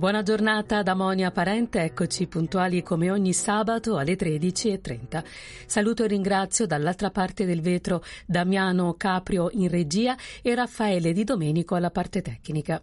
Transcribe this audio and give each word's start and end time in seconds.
buona 0.00 0.22
giornata 0.22 0.82
da 0.82 0.94
Monia 0.94 1.30
Parente, 1.30 1.82
eccoci 1.82 2.26
puntuali 2.26 2.82
come 2.82 3.10
ogni 3.10 3.34
sabato 3.34 3.98
alle 3.98 4.16
13.30. 4.16 5.22
Saluto 5.66 6.04
e 6.04 6.06
ringrazio 6.06 6.66
dall'altra 6.66 7.10
parte 7.10 7.44
del 7.44 7.60
vetro 7.60 8.02
Damiano 8.24 8.94
Caprio 8.94 9.50
in 9.52 9.68
regia 9.68 10.16
e 10.40 10.54
Raffaele 10.54 11.12
Di 11.12 11.22
Domenico 11.22 11.74
alla 11.74 11.90
parte 11.90 12.22
tecnica. 12.22 12.80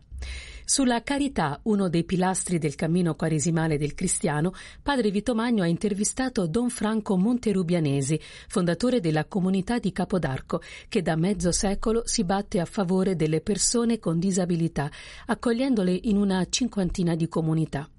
Sulla 0.70 1.02
carità, 1.02 1.60
uno 1.64 1.88
dei 1.88 2.04
pilastri 2.04 2.58
del 2.58 2.76
cammino 2.76 3.16
quaresimale 3.16 3.78
del 3.78 3.94
cristiano, 3.94 4.52
padre 4.84 5.12
Vito 5.12 5.34
Magno 5.34 5.64
ha 5.64 5.68
intervistato 5.68 6.46
Don 6.46 6.70
Franco 6.70 7.16
Monterubianesi, 7.16 8.20
fondatore 8.50 9.00
della 9.00 9.24
comunità 9.24 9.80
di 9.80 9.94
Capodarco, 9.94 10.62
che 10.90 11.02
da 11.02 11.16
mezzo 11.16 11.54
secolo 11.54 12.02
si 12.06 12.26
batte 12.26 12.60
a 12.60 12.66
favore 12.66 13.16
delle 13.16 13.40
persone 13.40 13.98
con 13.98 14.20
disabilità, 14.20 14.92
accogliendole 15.28 15.98
in 16.04 16.18
una 16.18 16.46
cinquantina 16.50 17.16
di 17.16 17.30
comunità. 17.30 17.90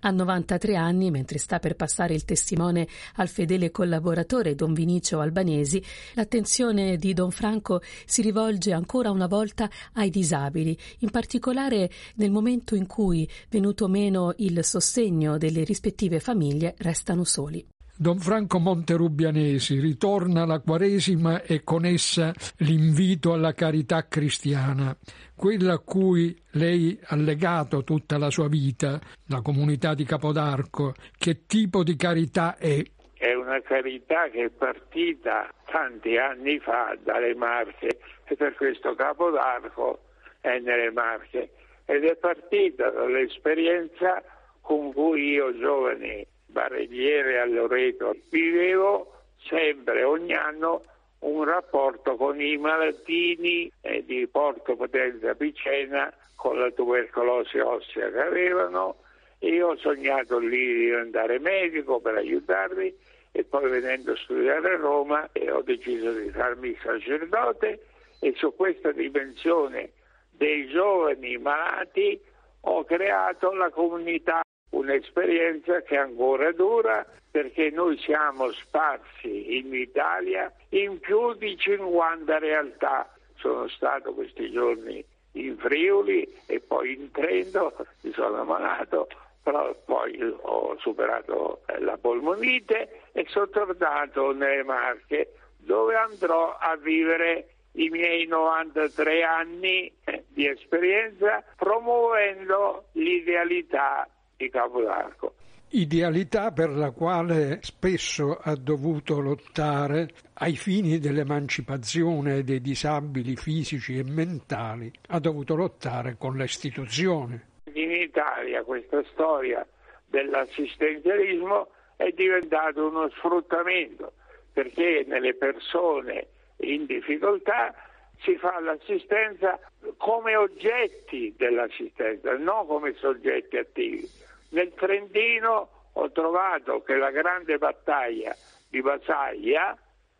Ha 0.00 0.10
93 0.10 0.76
anni, 0.76 1.10
mentre 1.10 1.38
sta 1.38 1.58
per 1.58 1.76
passare 1.76 2.14
il 2.14 2.24
testimone 2.24 2.86
al 3.16 3.28
fedele 3.28 3.70
collaboratore 3.70 4.54
Don 4.54 4.72
Vinicio 4.72 5.20
Albanesi, 5.20 5.82
l'attenzione 6.14 6.96
di 6.96 7.12
Don 7.12 7.30
Franco 7.30 7.80
si 8.04 8.22
rivolge 8.22 8.72
ancora 8.72 9.10
una 9.10 9.26
volta 9.26 9.68
ai 9.94 10.10
disabili, 10.10 10.76
in 11.00 11.10
particolare 11.10 11.90
nel 12.16 12.30
momento 12.30 12.74
in 12.74 12.86
cui, 12.86 13.28
venuto 13.48 13.88
meno 13.88 14.32
il 14.38 14.64
sostegno 14.64 15.38
delle 15.38 15.64
rispettive 15.64 16.20
famiglie, 16.20 16.74
restano 16.78 17.24
soli. 17.24 17.73
Don 17.96 18.18
Franco 18.18 18.58
Monterubianesi 18.58 19.78
ritorna 19.78 20.44
la 20.44 20.58
Quaresima 20.58 21.42
e 21.42 21.62
con 21.62 21.84
essa 21.84 22.32
l'invito 22.58 23.32
alla 23.32 23.52
carità 23.52 24.08
cristiana, 24.08 24.96
quella 25.36 25.74
a 25.74 25.78
cui 25.78 26.36
lei 26.54 26.98
ha 27.04 27.14
legato 27.14 27.84
tutta 27.84 28.18
la 28.18 28.30
sua 28.30 28.48
vita, 28.48 28.98
la 29.28 29.40
comunità 29.42 29.94
di 29.94 30.02
Capodarco. 30.02 30.94
Che 31.16 31.46
tipo 31.46 31.84
di 31.84 31.94
carità 31.94 32.56
è? 32.56 32.82
È 33.12 33.32
una 33.32 33.60
carità 33.62 34.28
che 34.28 34.46
è 34.46 34.50
partita 34.50 35.48
tanti 35.70 36.16
anni 36.16 36.58
fa 36.58 36.98
dalle 37.00 37.36
Marche 37.36 38.00
e 38.24 38.34
per 38.34 38.56
questo 38.56 38.96
Capodarco 38.96 40.00
è 40.40 40.58
nelle 40.58 40.90
Marche 40.90 41.50
ed 41.84 42.02
è 42.02 42.16
partita 42.16 42.90
dall'esperienza 42.90 44.20
con 44.60 44.92
cui 44.92 45.34
io 45.34 45.56
giovane 45.56 46.26
barelliere 46.54 47.40
a 47.40 47.46
Loreto. 47.46 48.14
Vivevo 48.30 49.12
sempre, 49.48 50.04
ogni 50.04 50.34
anno, 50.34 50.84
un 51.20 51.42
rapporto 51.44 52.14
con 52.14 52.40
i 52.40 52.56
malatini 52.56 53.70
eh, 53.80 54.04
di 54.04 54.26
Porto 54.28 54.76
Potenza 54.76 55.34
Picena 55.34 56.12
con 56.36 56.58
la 56.58 56.70
tubercolosi 56.70 57.58
ossea 57.58 58.10
che 58.10 58.20
avevano 58.20 58.96
io 59.38 59.68
ho 59.68 59.76
sognato 59.76 60.38
lì 60.38 60.66
di 60.66 60.74
diventare 60.84 61.38
medico 61.38 62.00
per 62.00 62.16
aiutarli 62.16 62.94
e 63.32 63.44
poi 63.44 63.70
venendo 63.70 64.12
a 64.12 64.16
studiare 64.16 64.74
a 64.74 64.76
Roma 64.76 65.28
eh, 65.32 65.50
ho 65.50 65.62
deciso 65.62 66.12
di 66.12 66.28
farmi 66.30 66.76
sacerdote 66.82 67.86
e 68.20 68.34
su 68.36 68.54
questa 68.54 68.92
dimensione 68.92 69.92
dei 70.30 70.68
giovani 70.68 71.38
malati 71.38 72.20
ho 72.60 72.84
creato 72.84 73.52
la 73.52 73.70
comunità 73.70 74.43
un'esperienza 74.74 75.82
che 75.82 75.96
ancora 75.96 76.52
dura 76.52 77.06
perché 77.30 77.70
noi 77.70 77.98
siamo 77.98 78.50
sparsi 78.52 79.58
in 79.58 79.74
Italia 79.74 80.52
in 80.70 81.00
più 81.00 81.34
di 81.34 81.56
50 81.56 82.38
realtà. 82.38 83.12
Sono 83.36 83.68
stato 83.68 84.14
questi 84.14 84.50
giorni 84.50 85.04
in 85.32 85.56
Friuli 85.58 86.32
e 86.46 86.60
poi 86.60 86.94
in 86.94 87.10
Trento, 87.10 87.74
mi 88.02 88.12
sono 88.12 88.42
ammalato, 88.42 89.08
però 89.42 89.74
poi 89.84 90.16
ho 90.22 90.76
superato 90.78 91.62
la 91.78 91.96
polmonite 91.96 93.00
e 93.12 93.26
sono 93.28 93.48
tornato 93.48 94.32
nelle 94.32 94.62
Marche 94.62 95.32
dove 95.56 95.96
andrò 95.96 96.56
a 96.56 96.76
vivere 96.76 97.48
i 97.72 97.88
miei 97.88 98.26
93 98.26 99.24
anni 99.24 99.92
di 100.28 100.46
esperienza 100.46 101.42
promuovendo 101.56 102.90
l'idealità 102.92 104.08
di 104.44 104.50
Capodarco. 104.50 105.34
Idealità 105.70 106.52
per 106.52 106.70
la 106.70 106.90
quale 106.92 107.58
spesso 107.62 108.38
ha 108.40 108.54
dovuto 108.54 109.20
lottare 109.20 110.08
ai 110.34 110.54
fini 110.54 110.98
dell'emancipazione 110.98 112.44
dei 112.44 112.60
disabili 112.60 113.34
fisici 113.34 113.98
e 113.98 114.04
mentali, 114.04 114.90
ha 115.08 115.18
dovuto 115.18 115.56
lottare 115.56 116.16
con 116.16 116.36
le 116.36 116.44
istituzioni. 116.44 117.40
In 117.72 117.90
Italia 117.90 118.62
questa 118.62 119.02
storia 119.12 119.66
dell'assistenzialismo 120.06 121.68
è 121.96 122.10
diventata 122.10 122.80
uno 122.80 123.08
sfruttamento 123.10 124.12
perché 124.52 125.04
nelle 125.08 125.34
persone 125.34 126.28
in 126.58 126.86
difficoltà 126.86 127.74
si 128.22 128.36
fa 128.36 128.60
l'assistenza 128.60 129.58
come 129.96 130.36
oggetti 130.36 131.34
dell'assistenza, 131.36 132.36
non 132.36 132.66
come 132.68 132.94
soggetti 132.94 133.56
attivi. 133.56 134.08
Nel 134.54 134.72
Trentino 134.74 135.68
ho 135.94 136.12
trovato 136.12 136.80
che 136.82 136.94
la 136.94 137.10
grande 137.10 137.58
battaglia 137.58 138.36
di 138.68 138.80
Basaglia, 138.80 139.76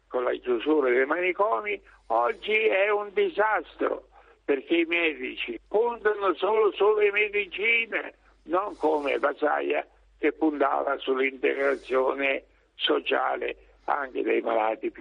con 0.08 0.24
la 0.24 0.32
chiusura 0.32 0.90
dei 0.90 1.06
manicomi, 1.06 1.80
oggi 2.08 2.66
è 2.66 2.90
un 2.90 3.10
disastro 3.12 4.08
perché 4.44 4.78
i 4.78 4.84
medici 4.86 5.58
puntano 5.68 6.34
solo 6.34 6.72
sulle 6.72 7.12
medicine, 7.12 8.14
non 8.46 8.76
come 8.76 9.20
Basaglia 9.20 9.86
che 10.18 10.32
puntava 10.32 10.98
sull'integrazione 10.98 12.42
sociale 12.74 13.56
anche 13.84 14.22
dei 14.22 14.40
malati. 14.40 14.92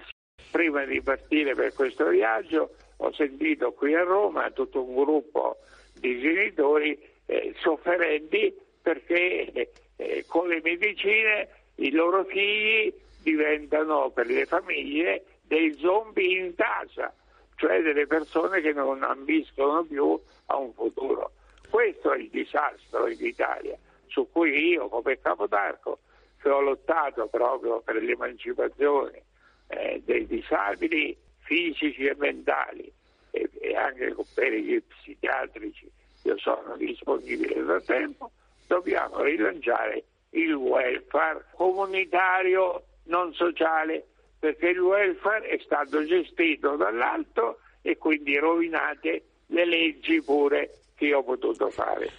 Prima 0.51 0.85
di 0.85 1.01
partire 1.01 1.55
per 1.55 1.73
questo 1.73 2.07
viaggio 2.09 2.75
ho 2.97 3.11
sentito 3.13 3.71
qui 3.71 3.95
a 3.95 4.03
Roma 4.03 4.51
tutto 4.51 4.83
un 4.83 4.93
gruppo 4.93 5.57
di 5.95 6.19
genitori 6.19 7.01
eh, 7.25 7.55
sofferenti 7.57 8.61
perché 8.83 9.71
eh, 9.95 10.25
con 10.27 10.47
le 10.47 10.59
medicine 10.61 11.47
i 11.75 11.89
loro 11.91 12.25
figli 12.25 12.93
diventano 13.23 14.11
per 14.11 14.27
le 14.27 14.45
famiglie 14.45 15.23
dei 15.41 15.73
zombie 15.79 16.39
in 16.39 16.53
casa, 16.55 17.11
cioè 17.55 17.81
delle 17.81 18.05
persone 18.05 18.61
che 18.61 18.73
non 18.73 19.01
ambiscono 19.01 19.83
più 19.83 20.19
a 20.47 20.57
un 20.57 20.73
futuro. 20.73 21.31
Questo 21.69 22.11
è 22.11 22.17
il 22.17 22.29
disastro 22.29 23.07
in 23.07 23.25
Italia, 23.25 23.77
su 24.07 24.27
cui 24.31 24.51
io 24.67 24.89
come 24.89 25.19
Capodarco, 25.19 25.99
che 26.39 26.49
ho 26.49 26.59
lottato 26.59 27.27
proprio 27.27 27.79
per 27.79 27.95
l'emancipazione 27.95 29.23
eh, 29.67 30.01
dei 30.03 30.27
disabili 30.27 31.15
fisici 31.39 32.05
e 32.05 32.15
mentali 32.17 32.91
e, 33.31 33.49
e 33.59 33.75
anche 33.75 34.13
per 34.35 34.51
gli 34.53 34.81
psichiatrici, 34.81 35.89
io 36.23 36.37
sono 36.37 36.75
disponibile 36.77 37.63
da 37.63 37.79
tempo, 37.79 38.31
dobbiamo 38.73 39.21
rilanciare 39.21 40.03
il 40.31 40.53
welfare 40.53 41.45
comunitario 41.55 42.83
non 43.03 43.31
sociale 43.33 44.07
perché 44.39 44.69
il 44.69 44.79
welfare 44.79 45.47
è 45.47 45.59
stato 45.63 46.03
gestito 46.05 46.75
dall'alto 46.75 47.59
e 47.81 47.97
quindi 47.97 48.37
rovinate 48.37 49.23
le 49.47 49.65
leggi 49.65 50.21
pure 50.23 50.71
che 50.95 51.05
io 51.05 51.19
ho 51.19 51.23
potuto 51.23 51.69
fare. 51.69 52.09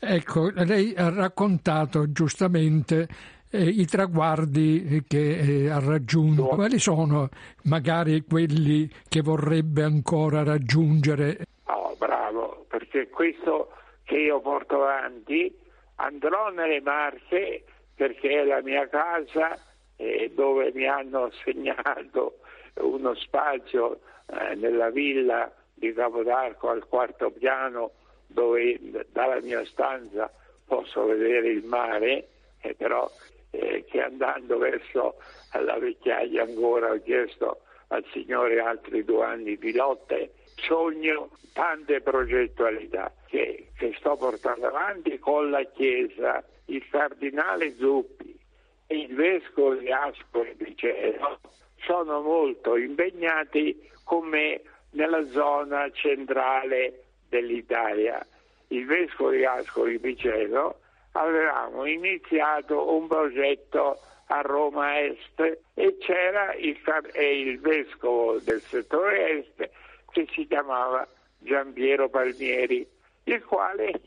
Ecco, 0.00 0.50
lei 0.54 0.94
ha 0.96 1.10
raccontato 1.10 2.10
giustamente 2.10 3.06
eh, 3.50 3.62
i 3.62 3.86
traguardi 3.86 5.04
che 5.06 5.38
eh, 5.38 5.70
ha 5.70 5.78
raggiunto. 5.78 6.46
Quali 6.46 6.78
sono 6.78 7.28
magari 7.64 8.24
quelli 8.24 8.90
che 9.08 9.20
vorrebbe 9.20 9.82
ancora 9.82 10.42
raggiungere? 10.42 11.46
Oh, 11.64 11.94
bravo, 11.96 12.64
perché 12.68 13.08
questo 13.08 13.72
che 14.04 14.16
io 14.16 14.40
porto 14.40 14.82
avanti 14.82 15.68
andrò 16.00 16.50
nelle 16.50 16.80
Marche 16.80 17.64
perché 17.94 18.40
è 18.40 18.44
la 18.44 18.62
mia 18.62 18.88
casa 18.88 19.58
eh, 19.96 20.30
dove 20.34 20.72
mi 20.72 20.86
hanno 20.86 21.24
assegnato 21.24 22.38
uno 22.80 23.14
spazio 23.14 24.00
eh, 24.26 24.54
nella 24.54 24.90
villa 24.90 25.52
di 25.74 25.92
Capodarco 25.92 26.70
al 26.70 26.86
quarto 26.86 27.30
piano 27.30 27.92
dove 28.26 28.78
dalla 29.10 29.40
mia 29.40 29.64
stanza 29.66 30.30
posso 30.64 31.04
vedere 31.04 31.48
il 31.48 31.64
mare, 31.64 32.28
eh, 32.60 32.74
però 32.74 33.10
eh, 33.50 33.84
che 33.88 34.00
andando 34.00 34.58
verso 34.58 35.16
la 35.52 35.78
vecchiaia 35.78 36.44
ancora 36.44 36.92
ho 36.92 37.02
chiesto 37.02 37.62
al 37.88 38.04
Signore 38.12 38.60
altri 38.60 39.04
due 39.04 39.24
anni 39.24 39.56
di 39.56 39.72
lotte, 39.72 40.32
sogno 40.62 41.30
tante 41.52 42.00
progettualità 42.00 43.12
che, 43.26 43.68
che 43.76 43.94
sto 43.98 44.16
portando 44.16 44.68
avanti 44.68 45.18
con 45.18 45.50
la 45.50 45.64
Chiesa, 45.64 46.42
il 46.66 46.86
cardinale 46.88 47.74
Zuppi 47.74 48.38
e 48.86 48.96
il 48.96 49.14
vescovo 49.14 49.74
di 49.74 49.90
Ascoli 49.90 50.54
di 50.56 50.76
Cielo 50.76 51.40
sono 51.82 52.20
molto 52.20 52.76
impegnati 52.76 53.88
con 54.04 54.26
me 54.26 54.60
nella 54.90 55.24
zona 55.28 55.90
centrale 55.92 57.04
dell'Italia. 57.28 58.24
Il 58.68 58.86
vescovo 58.86 59.30
di 59.30 59.44
Ascoli 59.44 59.98
Piceno 59.98 60.76
avevamo 61.12 61.86
iniziato 61.86 62.94
un 62.94 63.06
progetto 63.06 63.98
a 64.26 64.40
Roma 64.42 65.00
Est 65.00 65.58
e 65.74 65.96
c'era 65.98 66.54
il, 66.54 66.78
il 67.20 67.60
vescovo 67.60 68.38
del 68.38 68.60
settore 68.60 69.38
Est 69.38 69.70
che 70.10 70.26
si 70.32 70.46
chiamava 70.46 71.06
Giampiero 71.38 72.08
Palmieri, 72.08 72.86
il 73.24 73.44
quale 73.44 74.00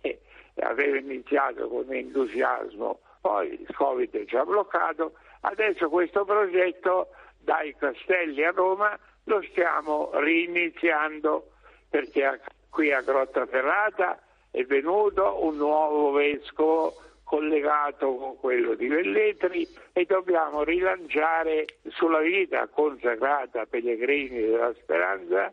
aveva 0.59 0.97
iniziato 0.97 1.67
con 1.67 1.91
entusiasmo, 1.91 2.99
poi 3.21 3.53
il 3.53 3.75
Covid 3.75 4.25
ci 4.25 4.35
ha 4.35 4.45
bloccato, 4.45 5.13
adesso 5.41 5.89
questo 5.89 6.25
progetto 6.25 7.09
dai 7.39 7.75
Castelli 7.75 8.43
a 8.43 8.51
Roma 8.51 8.97
lo 9.25 9.41
stiamo 9.49 10.11
riniziando 10.13 11.51
perché 11.89 12.41
qui 12.69 12.91
a 12.91 13.01
Grottaferrata 13.01 14.19
è 14.51 14.63
venuto 14.63 15.43
un 15.45 15.57
nuovo 15.57 16.11
vescovo 16.11 16.95
collegato 17.23 18.15
con 18.15 18.37
quello 18.37 18.75
di 18.75 18.87
Velletri 18.87 19.67
e 19.93 20.05
dobbiamo 20.05 20.63
rilanciare 20.63 21.65
sulla 21.87 22.19
vita 22.19 22.67
consacrata 22.67 23.61
a 23.61 23.65
Pellegrini 23.65 24.41
della 24.41 24.73
Speranza 24.73 25.51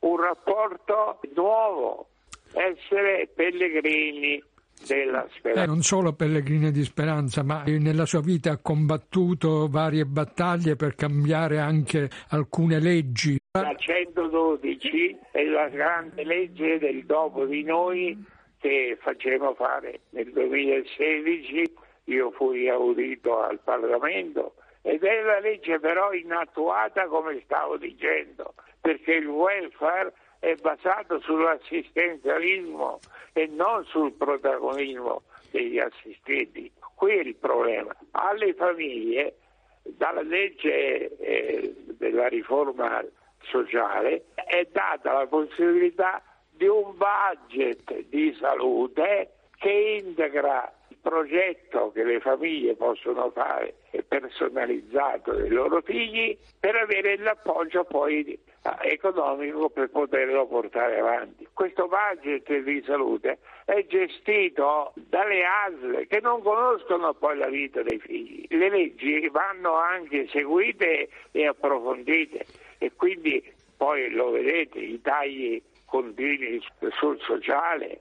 un 0.00 0.20
rapporto 0.20 1.20
nuovo, 1.34 2.08
essere 2.52 3.28
pellegrini 3.34 4.42
della 4.86 5.26
speranza. 5.30 5.62
Eh, 5.62 5.66
non 5.66 5.82
solo 5.82 6.12
Pellegrini 6.12 6.70
di 6.70 6.84
Speranza, 6.84 7.42
ma 7.42 7.64
nella 7.64 8.06
sua 8.06 8.20
vita 8.20 8.52
ha 8.52 8.58
combattuto 8.58 9.68
varie 9.68 10.04
battaglie 10.04 10.76
per 10.76 10.94
cambiare 10.94 11.58
anche 11.58 12.08
alcune 12.30 12.78
leggi. 12.78 13.38
La 13.52 13.74
112 13.76 15.18
è 15.32 15.44
la 15.44 15.68
grande 15.68 16.24
legge 16.24 16.78
del 16.78 17.04
dopo 17.04 17.44
di 17.44 17.62
noi 17.64 18.24
che 18.58 18.96
facemmo 19.00 19.54
fare 19.54 20.00
nel 20.10 20.30
2016. 20.32 21.74
Io 22.04 22.30
fui 22.30 22.68
audito 22.68 23.42
al 23.42 23.60
Parlamento 23.62 24.54
ed 24.82 25.02
è 25.02 25.20
la 25.20 25.40
legge 25.40 25.78
però 25.78 26.12
inattuata 26.12 27.06
come 27.06 27.40
stavo 27.44 27.76
dicendo, 27.76 28.54
perché 28.88 29.16
il 29.16 29.26
welfare 29.26 30.14
è 30.38 30.54
basato 30.54 31.20
sull'assistenzialismo 31.20 33.00
e 33.34 33.46
non 33.48 33.84
sul 33.84 34.14
protagonismo 34.14 35.24
degli 35.50 35.78
assistenti. 35.78 36.72
Qui 36.94 37.10
è 37.10 37.20
il 37.20 37.36
problema. 37.36 37.94
Alle 38.12 38.54
famiglie, 38.54 39.34
dalla 39.82 40.22
legge 40.22 41.18
eh, 41.18 41.74
della 41.98 42.28
riforma 42.28 43.04
sociale, 43.42 44.24
è 44.32 44.66
data 44.72 45.12
la 45.12 45.26
possibilità 45.26 46.22
di 46.48 46.66
un 46.66 46.96
budget 46.96 48.06
di 48.08 48.34
salute 48.40 49.32
che 49.58 50.00
integra 50.02 50.72
il 50.88 50.96
progetto 51.02 51.92
che 51.92 52.04
le 52.04 52.20
famiglie 52.20 52.74
possono 52.74 53.30
fare 53.32 53.74
personalizzato 54.08 55.34
dei 55.34 55.50
loro 55.50 55.82
figli 55.82 56.36
per 56.58 56.74
avere 56.74 57.18
l'appoggio 57.18 57.84
poi 57.84 58.38
economico 58.82 59.70
per 59.70 59.90
poterlo 59.90 60.46
portare 60.46 60.98
avanti. 60.98 61.46
Questo 61.52 61.88
budget 61.88 62.62
di 62.62 62.82
salute 62.84 63.38
è 63.64 63.84
gestito 63.86 64.92
dalle 64.94 65.44
ASL 65.44 66.06
che 66.06 66.20
non 66.20 66.42
conoscono 66.42 67.14
poi 67.14 67.36
la 67.36 67.48
vita 67.48 67.82
dei 67.82 67.98
figli. 67.98 68.46
Le 68.48 68.68
leggi 68.68 69.28
vanno 69.28 69.74
anche 69.74 70.28
seguite 70.28 71.08
e 71.30 71.46
approfondite 71.46 72.44
e 72.78 72.92
quindi 72.94 73.42
poi 73.76 74.10
lo 74.10 74.30
vedete, 74.30 74.78
i 74.80 75.00
tagli 75.00 75.62
continui 75.84 76.62
sul 76.90 77.18
sociale. 77.20 78.00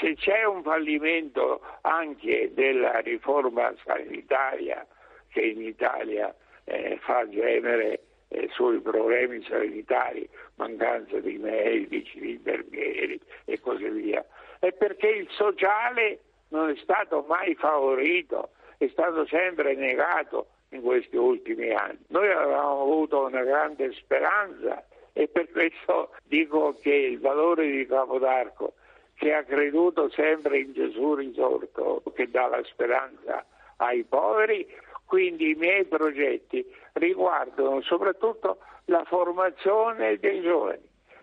Se 0.00 0.14
c'è 0.14 0.44
un 0.44 0.62
fallimento 0.62 1.60
anche 1.82 2.50
della 2.54 2.98
riforma 3.00 3.72
sanitaria 3.84 4.86
che 5.28 5.40
in 5.40 5.60
Italia 5.60 6.34
eh, 6.64 6.98
fa 7.02 7.28
gemere 7.28 8.00
eh, 8.28 8.48
sui 8.52 8.80
problemi 8.80 9.42
sanitari, 9.48 10.28
mancanza 10.56 11.18
di 11.20 11.38
medici, 11.38 12.18
di 12.18 12.32
infermieri 12.32 13.20
e 13.44 13.60
così 13.60 13.88
via. 13.88 14.24
È 14.58 14.72
perché 14.72 15.08
il 15.08 15.28
sociale 15.30 16.20
non 16.48 16.70
è 16.70 16.76
stato 16.76 17.24
mai 17.28 17.54
favorito, 17.54 18.50
è 18.78 18.88
stato 18.88 19.26
sempre 19.26 19.74
negato 19.74 20.48
in 20.70 20.82
questi 20.82 21.16
ultimi 21.16 21.70
anni. 21.70 21.98
Noi 22.08 22.30
avevamo 22.30 22.82
avuto 22.82 23.26
una 23.26 23.42
grande 23.42 23.92
speranza 23.92 24.84
e 25.12 25.28
per 25.28 25.50
questo 25.50 26.10
dico 26.24 26.76
che 26.80 26.92
il 26.92 27.20
valore 27.20 27.70
di 27.70 27.86
Capodarco, 27.86 28.74
che 29.14 29.32
ha 29.32 29.44
creduto 29.44 30.10
sempre 30.10 30.58
in 30.58 30.72
Gesù 30.74 31.14
risorto, 31.14 32.02
che 32.14 32.28
dà 32.28 32.48
la 32.48 32.62
speranza 32.64 33.44
ai 33.76 34.04
poveri, 34.04 34.66
quindi 35.06 35.50
i 35.50 35.54
miei 35.54 35.84
progetti 35.86 36.64
riguardano 36.96 37.80
soprattutto 37.82 38.58
la 38.86 39.04
formazione 39.04 40.16
dei 40.18 40.42
giovani, 40.42 40.82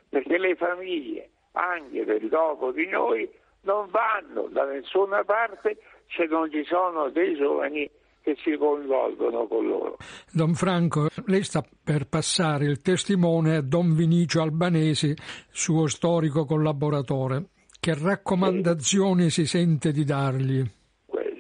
perché 0.10 0.38
le 0.38 0.56
famiglie, 0.56 1.30
anche 1.54 2.06
del 2.06 2.28
dopo 2.30 2.72
di 2.72 2.88
noi, 2.88 3.30
non 3.62 3.90
vanno 3.90 4.48
da 4.50 4.66
nessuna 4.66 5.24
parte 5.24 5.78
se 6.10 6.26
non 6.26 6.52
ci 6.52 6.64
sono 6.66 7.10
dei 7.10 7.36
giovani 7.36 7.90
che 8.22 8.38
si 8.42 8.56
coinvolgono 8.56 9.48
con 9.48 9.68
loro. 9.68 9.98
Don 10.32 10.54
Franco, 10.54 11.08
lei 11.26 11.44
sta 11.44 11.64
per 11.84 12.08
passare 12.08 12.66
il 12.66 12.82
testimone 12.82 13.58
a 13.58 13.62
Don 13.62 13.94
Vinicio 13.94 14.42
Albanesi, 14.42 15.14
suo 15.52 15.88
storico 15.88 16.46
collaboratore. 16.46 17.50
Che 17.80 17.94
raccomandazioni 18.02 19.24
sì. 19.24 19.46
si 19.46 19.46
sente 19.46 19.92
di 19.92 20.06
dargli? 20.06 20.64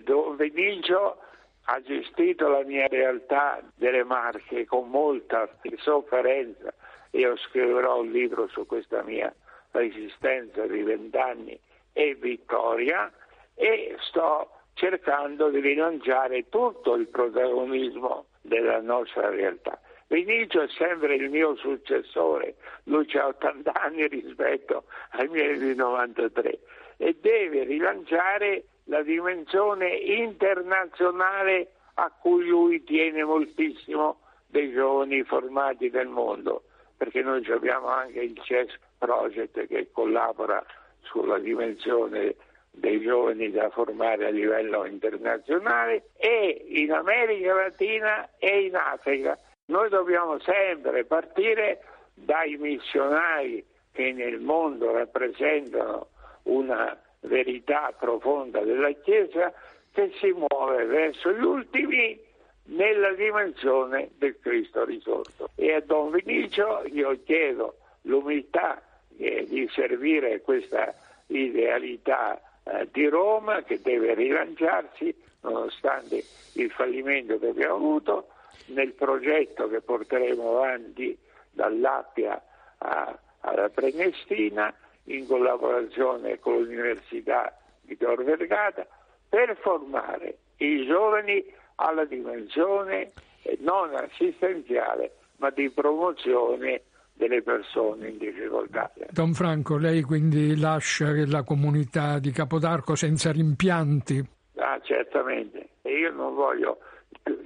Don 0.03 0.35
Vinicio 0.35 1.17
ha 1.65 1.81
gestito 1.81 2.47
la 2.47 2.63
mia 2.63 2.87
realtà 2.87 3.61
delle 3.75 4.03
Marche 4.03 4.65
con 4.65 4.89
molta 4.89 5.49
sofferenza. 5.77 6.73
Io 7.11 7.37
scriverò 7.37 8.01
un 8.01 8.11
libro 8.11 8.47
su 8.47 8.65
questa 8.65 9.01
mia 9.03 9.33
resistenza 9.71 10.65
di 10.65 10.81
vent'anni 10.83 11.57
e 11.93 12.15
vittoria 12.15 13.11
e 13.55 13.95
sto 13.99 14.49
cercando 14.73 15.49
di 15.49 15.59
rilanciare 15.59 16.49
tutto 16.49 16.95
il 16.95 17.07
protagonismo 17.07 18.25
della 18.41 18.81
nostra 18.81 19.29
realtà. 19.29 19.79
Vinicio 20.07 20.61
è 20.61 20.67
sempre 20.67 21.15
il 21.15 21.29
mio 21.29 21.55
successore, 21.55 22.55
lui 22.83 23.07
ha 23.13 23.27
80 23.27 23.71
anni 23.73 24.07
rispetto 24.07 24.83
ai 25.11 25.27
miei 25.27 25.57
di 25.57 25.73
93 25.75 26.59
e 26.97 27.17
deve 27.19 27.63
rilanciare 27.63 28.63
la 28.85 29.01
dimensione 29.01 29.89
internazionale 29.89 31.71
a 31.95 32.11
cui 32.11 32.45
lui 32.45 32.83
tiene 32.83 33.23
moltissimo 33.23 34.19
dei 34.47 34.71
giovani 34.71 35.23
formati 35.23 35.89
del 35.89 36.07
mondo, 36.07 36.63
perché 36.97 37.21
noi 37.21 37.45
abbiamo 37.51 37.87
anche 37.87 38.19
il 38.19 38.39
CES 38.43 38.77
Project 38.97 39.67
che 39.67 39.91
collabora 39.91 40.63
sulla 41.01 41.39
dimensione 41.39 42.35
dei 42.71 42.99
giovani 43.01 43.51
da 43.51 43.69
formare 43.69 44.25
a 44.25 44.29
livello 44.29 44.85
internazionale 44.85 46.09
e 46.17 46.65
in 46.69 46.91
America 46.91 47.53
Latina 47.53 48.29
e 48.39 48.65
in 48.65 48.75
Africa. 48.75 49.37
Noi 49.65 49.89
dobbiamo 49.89 50.39
sempre 50.39 51.05
partire 51.05 51.83
dai 52.13 52.57
missionari 52.57 53.65
che 53.91 54.11
nel 54.11 54.39
mondo 54.39 54.91
rappresentano 54.91 56.07
una 56.43 56.99
verità 57.23 57.93
profonda 57.97 58.61
della 58.61 58.91
Chiesa 58.91 59.53
che 59.91 60.11
si 60.19 60.31
muove 60.31 60.85
verso 60.85 61.31
gli 61.31 61.43
ultimi 61.43 62.19
nella 62.65 63.11
dimensione 63.13 64.11
del 64.17 64.39
Cristo 64.39 64.85
risorto. 64.85 65.49
E 65.55 65.73
a 65.73 65.81
Don 65.81 66.11
Vinicio 66.11 66.83
io 66.85 67.17
chiedo 67.23 67.77
l'umiltà 68.03 68.81
eh, 69.17 69.45
di 69.47 69.69
servire 69.73 70.41
questa 70.41 70.93
idealità 71.27 72.41
eh, 72.63 72.87
di 72.91 73.07
Roma 73.07 73.63
che 73.63 73.81
deve 73.81 74.13
rilanciarsi 74.13 75.13
nonostante 75.43 76.23
il 76.53 76.71
fallimento 76.71 77.37
che 77.37 77.47
abbiamo 77.47 77.75
avuto, 77.75 78.27
nel 78.67 78.93
progetto 78.93 79.67
che 79.67 79.81
porteremo 79.81 80.57
avanti 80.57 81.17
dall'Appia 81.51 82.41
a, 82.77 83.17
alla 83.41 83.69
Prenestina 83.69 84.73
in 85.05 85.27
collaborazione 85.27 86.39
con 86.39 86.61
l'Università 86.61 87.57
di 87.81 87.97
Tor 87.97 88.23
Vergata 88.23 88.87
per 89.27 89.57
formare 89.61 90.37
i 90.57 90.85
giovani 90.85 91.43
alla 91.75 92.05
dimensione 92.05 93.11
eh, 93.41 93.57
non 93.61 93.93
assistenziale 93.95 95.15
ma 95.37 95.49
di 95.49 95.69
promozione 95.69 96.83
delle 97.13 97.41
persone 97.41 98.09
in 98.09 98.17
difficoltà. 98.17 98.91
Don 99.09 99.33
Franco, 99.33 99.77
lei 99.77 100.01
quindi 100.01 100.57
lascia 100.59 101.11
la 101.27 101.43
comunità 101.43 102.19
di 102.19 102.31
Capodarco 102.31 102.95
senza 102.95 103.31
rimpianti? 103.31 104.23
Ah, 104.55 104.79
certamente. 104.81 105.69
E 105.81 105.97
io 105.97 106.11
non 106.11 106.33
voglio 106.33 106.79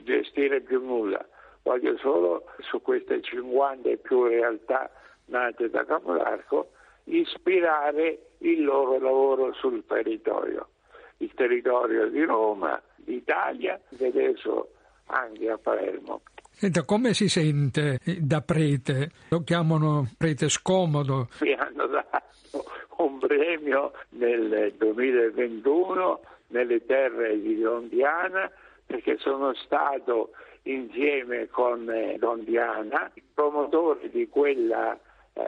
gestire 0.04 0.62
più 0.62 0.84
nulla, 0.84 1.26
voglio 1.64 1.98
solo 1.98 2.46
su 2.60 2.82
queste 2.82 3.22
50 3.22 3.90
e 3.90 3.98
più 3.98 4.26
realtà 4.26 4.90
nate 5.26 5.70
da 5.70 5.86
Capodarco 5.86 6.72
ispirare 7.08 8.34
il 8.40 8.64
loro 8.64 9.00
lavoro 9.00 9.54
sul 9.54 9.84
territorio, 9.86 10.70
il 11.18 11.32
territorio 11.34 12.08
di 12.10 12.24
Roma, 12.24 12.82
d'Italia 12.96 13.80
ed 13.90 14.02
adesso 14.02 14.70
anche 15.06 15.50
a 15.50 15.58
Palermo. 15.58 16.22
Senta, 16.52 16.84
come 16.84 17.14
si 17.14 17.30
sente 17.30 18.00
da 18.20 18.42
prete? 18.42 19.12
Lo 19.30 19.44
chiamano 19.44 20.10
prete 20.18 20.50
scomodo. 20.50 21.30
Mi 21.42 21.54
hanno 21.54 21.86
dato 21.86 22.66
un 22.98 23.20
premio 23.20 23.94
nel 24.10 24.74
2021 24.76 26.22
nelle 26.48 26.86
terre 26.86 27.40
di 27.40 27.60
Dondiana 27.60 28.52
perché 28.86 29.18
sono 29.20 29.54
stato 29.54 30.32
insieme 30.64 31.48
con 31.48 31.86
Dondiana 32.18 33.12
promotore 33.34 34.10
di 34.10 34.28
quella 34.28 34.98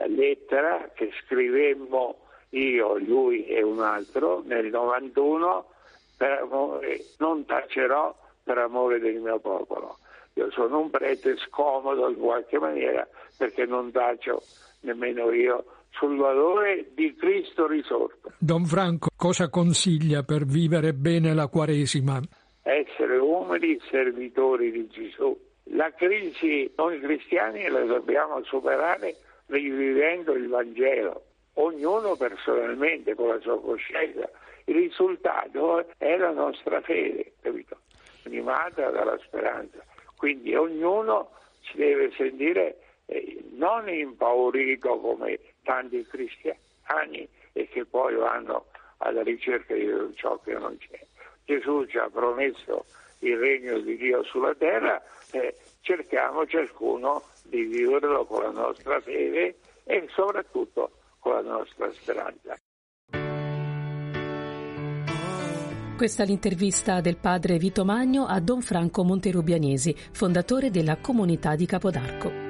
lettera 0.06 0.90
che 0.94 1.10
scrivemmo 1.24 2.16
io, 2.50 2.98
lui 2.98 3.46
e 3.46 3.62
un 3.62 3.80
altro 3.80 4.42
nel 4.44 4.66
91 4.66 5.64
per 6.16 6.40
amore, 6.42 7.04
non 7.18 7.44
tacerò 7.44 8.14
per 8.42 8.58
amore 8.58 8.98
del 8.98 9.20
mio 9.20 9.38
popolo. 9.38 9.98
Io 10.34 10.50
sono 10.50 10.80
un 10.80 10.90
prete 10.90 11.36
scomodo 11.36 12.08
in 12.08 12.18
qualche 12.18 12.58
maniera 12.58 13.06
perché 13.36 13.64
non 13.66 13.90
taccio 13.90 14.42
nemmeno 14.80 15.30
io 15.30 15.64
sul 15.90 16.16
valore 16.16 16.90
di 16.94 17.14
Cristo 17.14 17.66
risorto. 17.66 18.32
Don 18.38 18.64
Franco, 18.64 19.08
cosa 19.16 19.48
consiglia 19.48 20.22
per 20.22 20.44
vivere 20.44 20.94
bene 20.94 21.34
la 21.34 21.48
Quaresima? 21.48 22.20
Essere 22.62 23.16
umili 23.16 23.80
servitori 23.90 24.70
di 24.70 24.88
Gesù. 24.88 25.36
La 25.72 25.92
crisi 25.92 26.70
noi 26.76 27.00
cristiani 27.00 27.68
la 27.68 27.80
dobbiamo 27.80 28.42
superare 28.44 29.16
rivivendo 29.50 30.32
il 30.32 30.48
Vangelo, 30.48 31.24
ognuno 31.54 32.16
personalmente 32.16 33.14
con 33.14 33.28
la 33.28 33.40
sua 33.40 33.60
coscienza. 33.60 34.28
Il 34.64 34.76
risultato 34.76 35.84
è 35.98 36.16
la 36.16 36.30
nostra 36.30 36.80
fede, 36.80 37.32
capito? 37.40 37.78
animata 38.24 38.90
dalla 38.90 39.18
speranza. 39.18 39.84
Quindi 40.16 40.54
ognuno 40.54 41.30
si 41.62 41.76
deve 41.76 42.12
sentire 42.16 42.78
eh, 43.06 43.42
non 43.52 43.88
impaurito 43.88 44.98
come 44.98 45.38
tanti 45.64 46.04
cristiani 46.06 47.28
e 47.52 47.68
che 47.68 47.84
poi 47.84 48.14
vanno 48.14 48.66
alla 48.98 49.22
ricerca 49.22 49.74
di 49.74 49.88
ciò 50.14 50.38
che 50.40 50.52
non 50.52 50.76
c'è. 50.78 51.00
Gesù 51.44 51.86
ci 51.86 51.98
ha 51.98 52.08
promesso 52.08 52.84
il 53.20 53.36
regno 53.38 53.78
di 53.80 53.96
Dio 53.96 54.22
sulla 54.24 54.54
terra 54.54 55.02
e 55.32 55.56
cerchiamo 55.80 56.46
ciascuno 56.46 57.22
di 57.44 57.64
viverlo 57.64 58.24
con 58.24 58.42
la 58.42 58.50
nostra 58.50 59.00
fede 59.00 59.56
e 59.84 60.06
soprattutto 60.14 60.90
con 61.18 61.34
la 61.34 61.42
nostra 61.42 61.90
speranza. 61.92 62.56
Questa 65.96 66.22
è 66.22 66.26
l'intervista 66.26 67.02
del 67.02 67.18
padre 67.18 67.58
Vito 67.58 67.84
Magno 67.84 68.24
a 68.24 68.40
Don 68.40 68.62
Franco 68.62 69.04
Monterubianesi, 69.04 69.94
fondatore 70.12 70.70
della 70.70 70.96
comunità 70.96 71.56
di 71.56 71.66
Capodarco. 71.66 72.49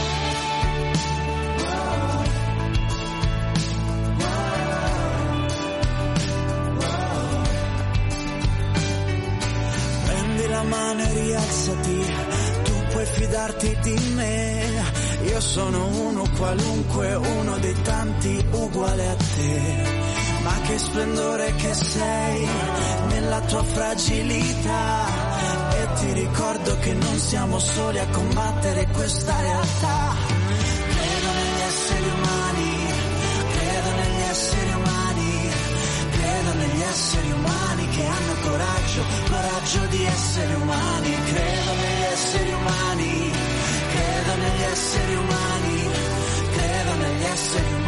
Qualunque, 16.41 17.13
uno 17.13 17.57
dei 17.59 17.81
tanti 17.83 18.45
uguale 18.49 19.07
a 19.07 19.15
te 19.15 20.09
ma 20.41 20.59
che 20.61 20.79
splendore 20.79 21.53
che 21.53 21.71
sei 21.75 22.47
nella 23.09 23.41
tua 23.41 23.63
fragilità. 23.63 25.05
E 25.71 25.87
ti 25.99 26.13
ricordo 26.13 26.79
che 26.79 26.93
non 26.93 27.15
siamo 27.19 27.59
soli 27.59 27.99
a 27.99 28.07
combattere 28.07 28.87
questa 28.87 29.39
realtà. 29.39 30.15
Credo 30.89 31.29
negli 31.39 31.61
esseri 31.61 32.09
umani, 32.09 32.85
credo 33.53 33.89
negli 34.01 34.21
esseri 34.31 34.73
umani, 34.73 35.49
credo 36.09 36.53
negli 36.53 36.81
esseri 36.81 37.31
umani 37.31 37.87
che 37.89 38.03
hanno 38.03 38.33
coraggio, 38.49 39.03
coraggio 39.29 39.85
di 39.91 40.03
essere 40.05 40.53
umani. 40.55 41.15
Credo 41.23 41.71
negli 41.83 42.03
esseri 42.11 42.51
umani, 42.51 43.31
credo 43.93 44.35
negli 44.41 44.63
esseri 44.71 45.15
umani, 45.15 45.80
che 47.33 47.80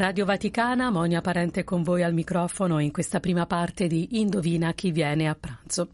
Radio 0.00 0.24
Vaticana, 0.24 0.88
Monia 0.88 1.20
Parente 1.20 1.62
con 1.62 1.82
voi 1.82 2.02
al 2.02 2.14
microfono 2.14 2.78
in 2.78 2.90
questa 2.90 3.20
prima 3.20 3.44
parte 3.44 3.86
di 3.86 4.18
Indovina 4.18 4.72
chi 4.72 4.92
viene 4.92 5.28
a 5.28 5.36
pranzo. 5.38 5.90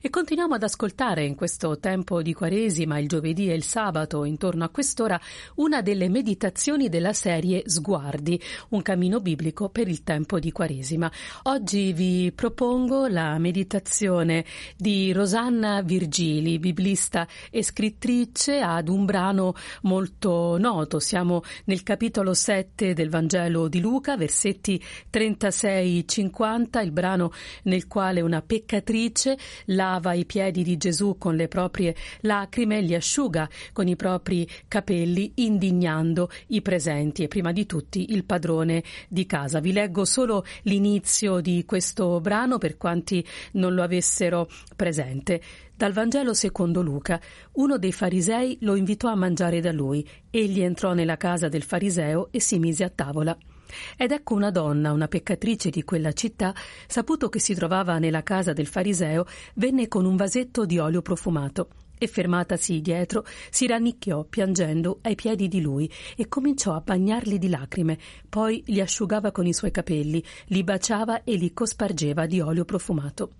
E 0.00 0.08
continuiamo 0.08 0.54
ad 0.54 0.62
ascoltare 0.62 1.26
in 1.26 1.34
questo 1.34 1.78
tempo 1.78 2.22
di 2.22 2.32
Quaresima, 2.32 2.98
il 2.98 3.06
giovedì 3.06 3.50
e 3.50 3.54
il 3.54 3.62
sabato, 3.62 4.24
intorno 4.24 4.64
a 4.64 4.70
quest'ora, 4.70 5.20
una 5.56 5.82
delle 5.82 6.08
meditazioni 6.08 6.88
della 6.88 7.12
serie 7.12 7.64
Sguardi, 7.66 8.40
un 8.70 8.80
cammino 8.80 9.20
biblico 9.20 9.68
per 9.68 9.88
il 9.88 10.04
tempo 10.04 10.38
di 10.38 10.52
Quaresima. 10.52 11.12
Oggi 11.42 11.92
vi 11.92 12.32
propongo 12.34 13.08
la 13.08 13.36
meditazione 13.36 14.46
di 14.74 15.12
Rosanna 15.12 15.82
Virgili, 15.82 16.58
biblista 16.58 17.28
e 17.50 17.62
scrittrice 17.62 18.60
ad 18.60 18.88
un 18.88 19.04
brano 19.04 19.52
molto 19.82 20.56
noto. 20.56 20.98
Siamo 20.98 21.42
nel 21.66 21.82
capitolo 21.82 22.32
7 22.32 22.94
del 22.94 23.10
Vangelo 23.10 23.48
Vangelo 23.50 23.68
di 23.68 23.80
Luca, 23.80 24.16
versetti 24.16 24.82
36-50, 25.12 26.82
il 26.82 26.92
brano 26.92 27.32
nel 27.64 27.86
quale 27.86 28.20
una 28.20 28.40
peccatrice 28.42 29.36
lava 29.66 30.14
i 30.14 30.24
piedi 30.24 30.62
di 30.62 30.76
Gesù 30.76 31.16
con 31.18 31.34
le 31.34 31.48
proprie 31.48 31.94
lacrime 32.20 32.78
e 32.78 32.82
li 32.82 32.94
asciuga 32.94 33.48
con 33.72 33.88
i 33.88 33.96
propri 33.96 34.48
capelli, 34.68 35.32
indignando 35.36 36.30
i 36.48 36.62
presenti 36.62 37.24
e 37.24 37.28
prima 37.28 37.52
di 37.52 37.66
tutti 37.66 38.12
il 38.12 38.24
padrone 38.24 38.82
di 39.08 39.26
casa. 39.26 39.60
Vi 39.60 39.72
leggo 39.72 40.04
solo 40.04 40.44
l'inizio 40.62 41.40
di 41.40 41.64
questo 41.66 42.20
brano 42.20 42.58
per 42.58 42.76
quanti 42.76 43.24
non 43.52 43.74
lo 43.74 43.82
avessero 43.82 44.48
presente. 44.76 45.40
Dal 45.80 45.92
Vangelo 45.92 46.34
secondo 46.34 46.82
Luca, 46.82 47.18
uno 47.52 47.78
dei 47.78 47.90
farisei 47.90 48.58
lo 48.60 48.74
invitò 48.74 49.08
a 49.08 49.14
mangiare 49.14 49.60
da 49.60 49.72
lui. 49.72 50.06
Egli 50.28 50.60
entrò 50.60 50.92
nella 50.92 51.16
casa 51.16 51.48
del 51.48 51.62
fariseo 51.62 52.28
e 52.32 52.38
si 52.38 52.58
mise 52.58 52.84
a 52.84 52.90
tavola. 52.90 53.34
Ed 53.96 54.10
ecco 54.10 54.34
una 54.34 54.50
donna, 54.50 54.92
una 54.92 55.08
peccatrice 55.08 55.70
di 55.70 55.82
quella 55.82 56.12
città, 56.12 56.54
saputo 56.86 57.30
che 57.30 57.38
si 57.38 57.54
trovava 57.54 57.98
nella 57.98 58.22
casa 58.22 58.52
del 58.52 58.66
fariseo, 58.66 59.24
venne 59.54 59.88
con 59.88 60.04
un 60.04 60.16
vasetto 60.16 60.66
di 60.66 60.78
olio 60.78 61.00
profumato 61.00 61.70
e 61.96 62.06
fermatasi 62.06 62.82
dietro 62.82 63.24
si 63.48 63.66
rannicchiò 63.66 64.24
piangendo 64.24 64.98
ai 65.00 65.14
piedi 65.14 65.48
di 65.48 65.62
lui 65.62 65.90
e 66.14 66.28
cominciò 66.28 66.74
a 66.74 66.82
bagnarli 66.82 67.38
di 67.38 67.48
lacrime, 67.48 67.98
poi 68.28 68.62
li 68.66 68.82
asciugava 68.82 69.32
con 69.32 69.46
i 69.46 69.54
suoi 69.54 69.70
capelli, 69.70 70.22
li 70.48 70.62
baciava 70.62 71.24
e 71.24 71.36
li 71.36 71.54
cospargeva 71.54 72.26
di 72.26 72.38
olio 72.38 72.66
profumato. 72.66 73.32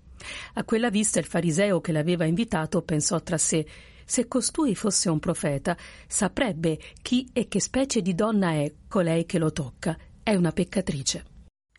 A 0.53 0.63
quella 0.63 0.89
vista 0.89 1.19
il 1.19 1.25
fariseo 1.25 1.81
che 1.81 1.91
l'aveva 1.91 2.25
invitato 2.25 2.81
pensò 2.81 3.21
tra 3.21 3.37
sé 3.37 3.65
se 4.11 4.27
costui 4.27 4.75
fosse 4.75 5.09
un 5.09 5.19
profeta, 5.19 5.77
saprebbe 6.05 6.77
chi 7.01 7.29
e 7.31 7.47
che 7.47 7.61
specie 7.61 8.01
di 8.01 8.13
donna 8.13 8.51
è 8.51 8.73
colei 8.89 9.25
che 9.25 9.37
lo 9.37 9.53
tocca. 9.53 9.97
È 10.21 10.35
una 10.35 10.51
peccatrice. 10.51 11.25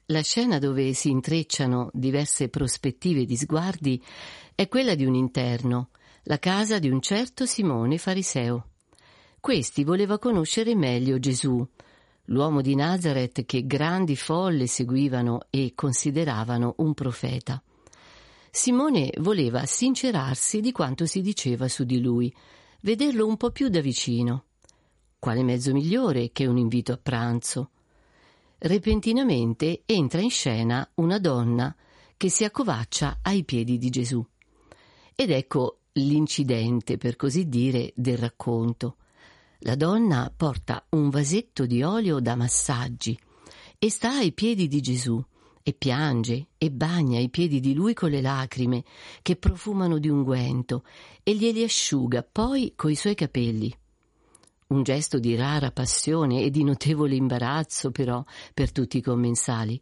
La 0.07 0.23
scena 0.23 0.59
dove 0.59 0.95
si 0.95 1.11
intrecciano 1.11 1.91
diverse 1.93 2.49
prospettive 2.49 3.27
di 3.27 3.37
sguardi 3.37 4.03
è 4.55 4.67
quella 4.69 4.95
di 4.95 5.05
un 5.05 5.15
interno, 5.15 5.91
la 6.23 6.39
casa 6.39 6.79
di 6.79 6.89
un 6.89 7.03
certo 7.03 7.45
Simone 7.45 7.99
fariseo. 7.99 8.69
Questi 9.39 9.85
voleva 9.85 10.19
conoscere 10.19 10.75
meglio 10.75 11.19
Gesù, 11.19 11.63
l'uomo 12.27 12.63
di 12.63 12.75
Nazareth 12.75 13.45
che 13.45 13.67
grandi 13.67 14.17
folle 14.17 14.67
seguivano 14.67 15.49
e 15.51 15.73
consideravano 15.75 16.77
un 16.79 16.95
profeta. 16.95 17.63
Simone 18.55 19.11
voleva 19.21 19.65
sincerarsi 19.65 20.61
di 20.61 20.73
quanto 20.73 21.07
si 21.07 21.23
diceva 21.23 21.69
su 21.69 21.85
di 21.85 22.03
lui, 22.03 22.33
vederlo 22.83 23.27
un 23.27 23.39
po' 23.39 23.51
più 23.51 23.69
da 23.69 23.81
vicino. 23.81 24.45
Quale 25.19 25.43
mezzo 25.43 25.73
migliore 25.73 26.33
che 26.33 26.45
un 26.45 26.59
invito 26.59 26.93
a 26.93 26.99
pranzo? 27.03 27.71
Repentinamente 28.59 29.85
entra 29.87 30.21
in 30.21 30.29
scena 30.29 30.87
una 30.97 31.19
donna 31.19 31.75
che 32.19 32.29
si 32.29 32.45
accovaccia 32.45 33.21
ai 33.23 33.43
piedi 33.45 33.79
di 33.79 33.89
Gesù. 33.89 34.23
Ed 35.15 35.31
ecco 35.31 35.79
l'incidente, 35.93 36.99
per 36.99 37.17
così 37.17 37.49
dire, 37.49 37.95
del 37.97 38.19
racconto. 38.19 38.97
La 39.61 39.77
donna 39.77 40.31
porta 40.35 40.85
un 40.91 41.09
vasetto 41.09 41.65
di 41.65 41.83
olio 41.83 42.21
da 42.21 42.37
massaggi 42.37 43.19
e 43.79 43.91
sta 43.91 44.11
ai 44.11 44.33
piedi 44.33 44.69
di 44.69 44.83
Gesù 44.83 45.25
e 45.63 45.73
piange 45.73 46.49
e 46.59 46.71
bagna 46.71 47.19
i 47.19 47.29
piedi 47.29 47.61
di 47.61 47.75
lui 47.75 47.95
con 47.95 48.11
le 48.11 48.21
lacrime 48.21 48.85
che 49.23 49.37
profumano 49.37 49.99
di 49.99 50.09
unguento 50.09 50.85
e 51.23 51.35
glieli 51.35 51.63
asciuga 51.63 52.27
poi 52.31 52.73
coi 52.77 52.95
suoi 52.95 53.15
capelli. 53.15 53.75
Un 54.69 54.83
gesto 54.83 55.19
di 55.19 55.37
rara 55.37 55.71
passione 55.71 56.43
e 56.43 56.51
di 56.51 56.65
notevole 56.65 57.15
imbarazzo, 57.15 57.91
però, 57.91 58.25
per 58.55 58.73
tutti 58.73 58.97
i 58.97 59.03
commensali. 59.03 59.81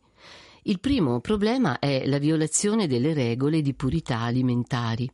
Il 0.65 0.81
primo 0.81 1.21
problema 1.21 1.79
è 1.79 2.07
la 2.07 2.19
violazione 2.19 2.87
delle 2.87 3.15
regole 3.15 3.63
di 3.63 3.73
purità 3.73 4.21
alimentari. 4.21 5.09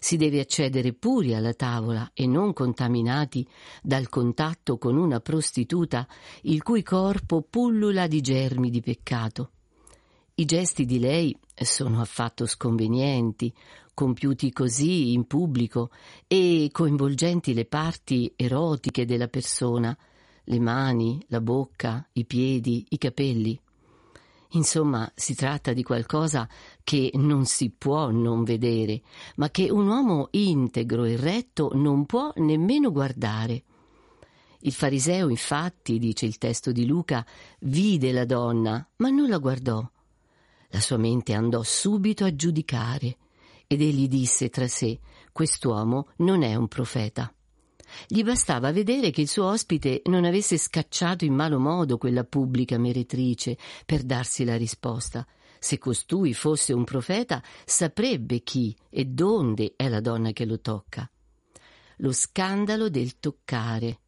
Si 0.00 0.16
deve 0.16 0.40
accedere 0.40 0.92
puri 0.92 1.34
alla 1.34 1.54
tavola 1.54 2.10
e 2.12 2.26
non 2.26 2.52
contaminati 2.52 3.46
dal 3.80 4.08
contatto 4.08 4.76
con 4.76 4.96
una 4.96 5.20
prostituta 5.20 6.06
il 6.42 6.62
cui 6.64 6.82
corpo 6.82 7.42
pullula 7.48 8.08
di 8.08 8.20
germi 8.20 8.70
di 8.70 8.80
peccato. 8.80 9.50
I 10.34 10.46
gesti 10.46 10.86
di 10.86 10.98
lei 10.98 11.38
sono 11.54 12.00
affatto 12.00 12.46
sconvenienti, 12.46 13.52
compiuti 13.92 14.50
così 14.50 15.12
in 15.12 15.26
pubblico 15.26 15.90
e 16.26 16.70
coinvolgenti 16.72 17.52
le 17.52 17.66
parti 17.66 18.32
erotiche 18.34 19.04
della 19.04 19.28
persona, 19.28 19.94
le 20.44 20.58
mani, 20.58 21.22
la 21.28 21.42
bocca, 21.42 22.08
i 22.12 22.24
piedi, 22.24 22.86
i 22.88 22.96
capelli. 22.96 23.60
Insomma, 24.52 25.10
si 25.14 25.34
tratta 25.34 25.74
di 25.74 25.82
qualcosa 25.82 26.48
che 26.82 27.10
non 27.14 27.44
si 27.44 27.68
può 27.70 28.10
non 28.10 28.42
vedere, 28.42 29.02
ma 29.36 29.50
che 29.50 29.70
un 29.70 29.86
uomo 29.86 30.28
integro 30.30 31.04
e 31.04 31.16
retto 31.16 31.72
non 31.74 32.06
può 32.06 32.32
nemmeno 32.36 32.90
guardare. 32.90 33.64
Il 34.60 34.72
fariseo, 34.72 35.28
infatti, 35.28 35.98
dice 35.98 36.24
il 36.24 36.38
testo 36.38 36.72
di 36.72 36.86
Luca, 36.86 37.24
vide 37.60 38.12
la 38.12 38.24
donna, 38.24 38.88
ma 38.96 39.10
non 39.10 39.28
la 39.28 39.38
guardò. 39.38 39.86
La 40.72 40.80
sua 40.80 40.96
mente 40.96 41.34
andò 41.34 41.62
subito 41.62 42.24
a 42.24 42.34
giudicare 42.34 43.16
ed 43.66 43.80
egli 43.80 44.08
disse 44.08 44.48
tra 44.48 44.66
sé 44.66 44.98
quest'uomo 45.30 46.08
non 46.18 46.42
è 46.42 46.54
un 46.54 46.66
profeta. 46.66 47.32
Gli 48.06 48.22
bastava 48.22 48.72
vedere 48.72 49.10
che 49.10 49.20
il 49.20 49.28
suo 49.28 49.46
ospite 49.46 50.00
non 50.06 50.24
avesse 50.24 50.56
scacciato 50.56 51.26
in 51.26 51.34
malo 51.34 51.58
modo 51.58 51.98
quella 51.98 52.24
pubblica 52.24 52.78
meretrice 52.78 53.56
per 53.84 54.02
darsi 54.02 54.44
la 54.44 54.56
risposta. 54.56 55.26
Se 55.58 55.78
costui 55.78 56.32
fosse 56.32 56.72
un 56.72 56.84
profeta, 56.84 57.42
saprebbe 57.64 58.40
chi 58.40 58.74
e 58.88 59.04
donde 59.04 59.74
è 59.76 59.88
la 59.88 60.00
donna 60.00 60.32
che 60.32 60.46
lo 60.46 60.60
tocca. 60.60 61.08
Lo 61.98 62.12
scandalo 62.12 62.88
del 62.88 63.18
toccare 63.20 64.00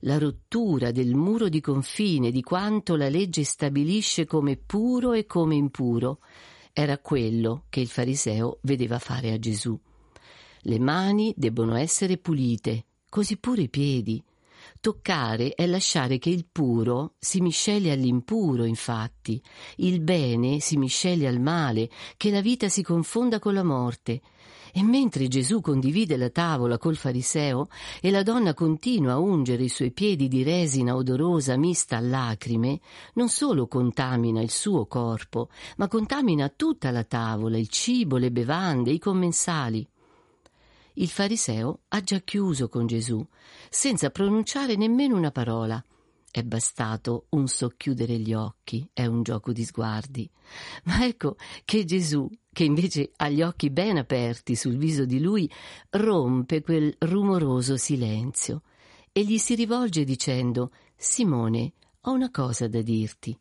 la 0.00 0.18
rottura 0.18 0.90
del 0.90 1.14
muro 1.14 1.48
di 1.48 1.60
confine 1.60 2.30
di 2.30 2.42
quanto 2.42 2.96
la 2.96 3.08
legge 3.08 3.44
stabilisce 3.44 4.24
come 4.24 4.56
puro 4.56 5.12
e 5.12 5.26
come 5.26 5.56
impuro, 5.56 6.20
era 6.72 6.98
quello 6.98 7.64
che 7.68 7.80
il 7.80 7.88
fariseo 7.88 8.58
vedeva 8.62 8.98
fare 8.98 9.32
a 9.32 9.38
Gesù. 9.38 9.78
Le 10.62 10.78
mani 10.78 11.34
debbono 11.36 11.76
essere 11.76 12.16
pulite, 12.16 12.86
così 13.08 13.36
pure 13.38 13.62
i 13.62 13.68
piedi. 13.68 14.22
Toccare 14.80 15.54
è 15.54 15.66
lasciare 15.66 16.18
che 16.18 16.30
il 16.30 16.46
puro 16.50 17.14
si 17.18 17.40
misceli 17.40 17.90
all'impuro, 17.90 18.64
infatti, 18.64 19.42
il 19.76 20.00
bene 20.00 20.60
si 20.60 20.76
misceli 20.76 21.26
al 21.26 21.40
male, 21.40 21.90
che 22.16 22.30
la 22.30 22.40
vita 22.40 22.68
si 22.68 22.82
confonda 22.82 23.38
con 23.38 23.52
la 23.52 23.64
morte, 23.64 24.20
e 24.72 24.82
mentre 24.82 25.28
Gesù 25.28 25.60
condivide 25.60 26.16
la 26.16 26.30
tavola 26.30 26.78
col 26.78 26.96
fariseo 26.96 27.68
e 28.00 28.10
la 28.10 28.22
donna 28.22 28.54
continua 28.54 29.12
a 29.12 29.18
ungere 29.18 29.64
i 29.64 29.68
suoi 29.68 29.90
piedi 29.92 30.28
di 30.28 30.42
resina 30.42 30.94
odorosa 30.94 31.56
mista 31.56 31.96
a 31.96 32.00
lacrime, 32.00 32.80
non 33.14 33.28
solo 33.28 33.66
contamina 33.66 34.40
il 34.40 34.50
suo 34.50 34.86
corpo, 34.86 35.48
ma 35.76 35.88
contamina 35.88 36.48
tutta 36.48 36.90
la 36.90 37.04
tavola, 37.04 37.58
il 37.58 37.68
cibo, 37.68 38.16
le 38.16 38.30
bevande, 38.30 38.90
i 38.90 38.98
commensali. 38.98 39.86
Il 40.94 41.08
fariseo 41.08 41.80
ha 41.88 42.00
già 42.02 42.18
chiuso 42.18 42.68
con 42.68 42.86
Gesù, 42.86 43.24
senza 43.68 44.10
pronunciare 44.10 44.76
nemmeno 44.76 45.16
una 45.16 45.30
parola. 45.30 45.82
È 46.32 46.44
bastato 46.44 47.26
un 47.30 47.48
socchiudere 47.48 48.16
gli 48.18 48.32
occhi, 48.32 48.88
è 48.92 49.04
un 49.04 49.24
gioco 49.24 49.52
di 49.52 49.64
sguardi. 49.64 50.30
Ma 50.84 51.04
ecco 51.04 51.36
che 51.64 51.84
Gesù, 51.84 52.30
che 52.52 52.62
invece 52.62 53.10
ha 53.16 53.28
gli 53.28 53.42
occhi 53.42 53.68
ben 53.70 53.96
aperti 53.96 54.54
sul 54.54 54.76
viso 54.76 55.04
di 55.04 55.20
lui, 55.20 55.50
rompe 55.90 56.62
quel 56.62 56.94
rumoroso 57.00 57.76
silenzio 57.76 58.62
e 59.10 59.24
gli 59.24 59.38
si 59.38 59.56
rivolge 59.56 60.04
dicendo 60.04 60.70
Simone, 60.94 61.72
ho 62.02 62.12
una 62.12 62.30
cosa 62.30 62.68
da 62.68 62.80
dirti. 62.80 63.36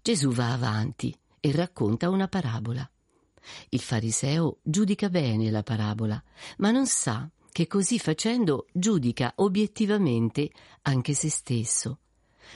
Gesù 0.00 0.30
va 0.30 0.52
avanti 0.52 1.12
e 1.40 1.50
racconta 1.50 2.08
una 2.08 2.28
parabola. 2.28 2.88
Il 3.70 3.80
fariseo 3.80 4.58
giudica 4.62 5.08
bene 5.08 5.50
la 5.50 5.64
parabola, 5.64 6.22
ma 6.58 6.70
non 6.70 6.86
sa 6.86 7.28
che 7.56 7.66
così 7.66 7.98
facendo 7.98 8.66
giudica 8.70 9.32
obiettivamente 9.36 10.50
anche 10.82 11.14
se 11.14 11.30
stesso. 11.30 12.00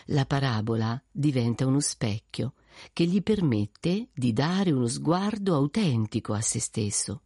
la 0.09 0.27
parabola 0.27 1.03
diventa 1.11 1.67
uno 1.67 1.81
specchio 1.81 2.53
che 2.93 3.07
gli 3.07 3.23
permette 3.23 4.09
di 4.13 4.35
dare 4.35 4.73
uno 4.73 4.87
sguardo 4.87 5.55
autentico 5.55 6.35
a 6.35 6.43
se 6.43 6.61
stesso. 6.61 7.23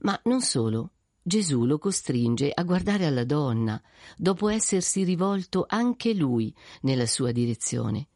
Ma 0.00 0.18
non 0.24 0.40
solo, 0.40 0.92
Gesù 1.20 1.66
lo 1.66 1.76
costringe 1.76 2.50
a 2.50 2.62
guardare 2.62 3.04
alla 3.04 3.24
donna, 3.24 3.78
dopo 4.16 4.48
essersi 4.48 5.04
rivolto 5.04 5.66
anche 5.68 6.14
lui 6.14 6.50
nella 6.80 7.06
sua 7.06 7.30
direzione. 7.30 8.08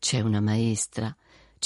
C'è 0.00 0.18
una 0.18 0.40
maestra, 0.40 1.16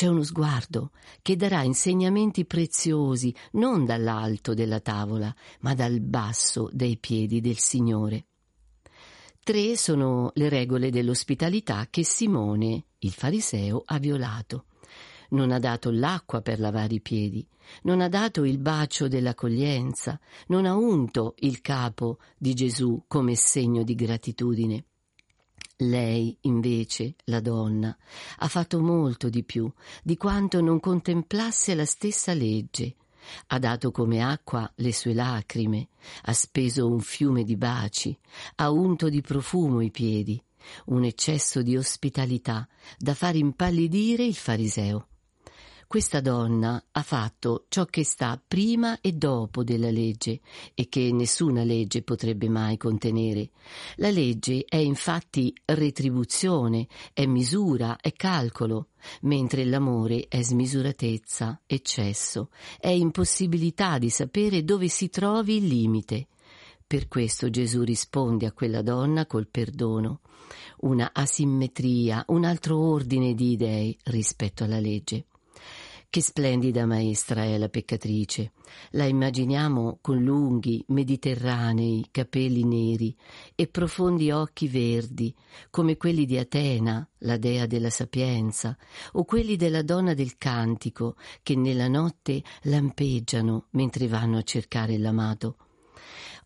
c'è 0.01 0.07
uno 0.07 0.23
sguardo 0.23 0.93
che 1.21 1.37
darà 1.37 1.63
insegnamenti 1.63 2.47
preziosi 2.47 3.35
non 3.53 3.85
dall'alto 3.85 4.55
della 4.55 4.81
tavola, 4.81 5.31
ma 5.61 5.75
dal 5.75 6.01
basso 6.01 6.71
dei 6.73 6.97
piedi 6.97 7.43
del 7.43 7.59
Signore. 7.59 8.25
Tre 9.45 9.77
sono 9.77 10.31
le 10.37 10.49
regole 10.49 10.89
dell'ospitalità 10.89 11.87
che 11.91 12.03
Simone, 12.03 12.85
il 13.01 13.13
fariseo, 13.13 13.83
ha 13.85 13.99
violato. 13.99 14.65
Non 15.33 15.51
ha 15.51 15.59
dato 15.59 15.91
l'acqua 15.91 16.41
per 16.41 16.61
lavare 16.61 16.95
i 16.95 17.03
piedi, 17.03 17.47
non 17.83 18.01
ha 18.01 18.09
dato 18.09 18.45
il 18.45 18.57
bacio 18.57 19.07
dell'accoglienza, 19.07 20.19
non 20.47 20.65
ha 20.65 20.75
unto 20.75 21.35
il 21.41 21.61
capo 21.61 22.21
di 22.39 22.55
Gesù 22.55 23.05
come 23.07 23.35
segno 23.35 23.83
di 23.83 23.95
gratitudine. 23.95 24.87
Lei, 25.83 26.37
invece, 26.43 27.15
la 27.25 27.41
donna, 27.41 27.97
ha 28.39 28.49
fatto 28.49 28.81
molto 28.81 29.29
di 29.29 29.45
più 29.45 29.71
di 30.03 30.17
quanto 30.17 30.61
non 30.61 30.79
contemplasse 30.79 31.75
la 31.75 31.87
stessa 31.87 32.35
legge 32.35 32.97
ha 33.49 33.59
dato 33.59 33.91
come 33.91 34.23
acqua 34.23 34.71
le 34.77 34.93
sue 34.93 35.15
lacrime, 35.15 35.89
ha 36.23 36.33
speso 36.33 36.89
un 36.89 37.01
fiume 37.01 37.45
di 37.45 37.57
baci, 37.57 38.17
ha 38.57 38.71
unto 38.71 39.09
di 39.09 39.21
profumo 39.21 39.81
i 39.81 39.91
piedi, 39.91 40.43
un 40.87 41.05
eccesso 41.05 41.63
di 41.63 41.77
ospitalità 41.77 42.67
da 42.99 43.15
far 43.15 43.37
impallidire 43.37 44.25
il 44.25 44.35
fariseo. 44.35 45.10
Questa 45.91 46.21
donna 46.21 46.81
ha 46.93 47.03
fatto 47.03 47.65
ciò 47.69 47.85
che 47.87 48.05
sta 48.05 48.41
prima 48.47 49.01
e 49.01 49.15
dopo 49.15 49.65
della 49.65 49.91
legge 49.91 50.39
e 50.73 50.89
che 50.89 51.11
nessuna 51.11 51.65
legge 51.65 52.03
potrebbe 52.03 52.49
mai 52.49 52.77
contenere. 52.77 53.51
La 53.97 54.11
legge 54.11 54.65
è 54.69 54.77
infatti 54.77 55.53
retribuzione, 55.65 56.87
è 57.13 57.27
misura, 57.27 57.99
è 57.99 58.13
calcolo, 58.13 58.91
mentre 59.23 59.65
l'amore 59.65 60.27
è 60.29 60.41
smisuratezza, 60.41 61.63
eccesso, 61.67 62.51
è 62.79 62.91
impossibilità 62.91 63.99
di 63.99 64.11
sapere 64.11 64.63
dove 64.63 64.87
si 64.87 65.09
trovi 65.09 65.57
il 65.57 65.67
limite. 65.67 66.29
Per 66.87 67.09
questo 67.09 67.51
Gesù 67.51 67.83
risponde 67.83 68.47
a 68.47 68.53
quella 68.53 68.83
donna 68.83 69.27
col 69.27 69.49
perdono, 69.49 70.21
una 70.83 71.11
asimmetria, 71.13 72.23
un 72.29 72.45
altro 72.45 72.79
ordine 72.79 73.35
di 73.35 73.51
idee 73.51 73.97
rispetto 74.05 74.63
alla 74.63 74.79
legge. 74.79 75.25
Che 76.13 76.23
splendida 76.23 76.87
maestra 76.87 77.45
è 77.45 77.57
la 77.57 77.69
peccatrice. 77.69 78.51
La 78.91 79.05
immaginiamo 79.05 79.99
con 80.01 80.21
lunghi, 80.25 80.83
mediterranei 80.89 82.09
capelli 82.11 82.65
neri 82.65 83.17
e 83.55 83.69
profondi 83.69 84.33
occhi 84.33 84.67
verdi, 84.67 85.33
come 85.71 85.97
quelli 85.97 86.27
di 86.27 86.37
Atena, 86.37 87.09
la 87.19 87.37
dea 87.37 87.67
della 87.67 87.91
sapienza, 87.91 88.77
o 89.13 89.25
quelli 89.25 89.55
della 89.55 89.83
donna 89.83 90.13
del 90.13 90.37
cantico, 90.37 91.15
che 91.45 91.55
nella 91.55 91.87
notte 91.87 92.43
lampeggiano 92.63 93.69
mentre 93.71 94.09
vanno 94.09 94.39
a 94.39 94.43
cercare 94.43 94.99
l'amato 94.99 95.59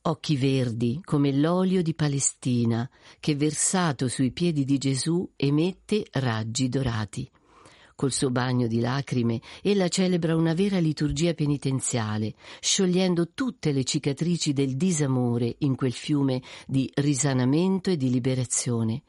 occhi 0.07 0.37
verdi 0.37 1.01
come 1.03 1.33
l'olio 1.33 1.81
di 1.81 1.95
Palestina 1.95 2.87
che 3.19 3.35
versato 3.37 4.07
sui 4.09 4.33
piedi 4.33 4.67
di 4.67 4.77
Gesù 4.77 5.27
emette 5.35 6.05
raggi 6.11 6.69
dorati. 6.69 7.31
Col 7.97 8.11
suo 8.11 8.31
bagno 8.31 8.67
di 8.67 8.81
lacrime, 8.81 9.41
ella 9.63 9.87
celebra 9.87 10.35
una 10.35 10.53
vera 10.53 10.79
liturgia 10.79 11.33
penitenziale, 11.33 12.35
sciogliendo 12.59 13.31
tutte 13.35 13.71
le 13.71 13.85
cicatrici 13.85 14.53
del 14.53 14.75
disamore 14.75 15.55
in 15.59 15.77
quel 15.77 15.93
fiume 15.93 16.43
di 16.67 16.91
risanamento 16.95 17.91
e 17.91 17.97
di 17.97 18.11
liberazione. 18.11 19.03